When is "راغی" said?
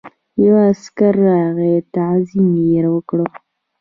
1.27-1.75